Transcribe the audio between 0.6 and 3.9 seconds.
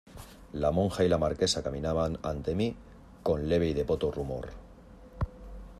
monja y la Marquesa caminaban ante mí con leve y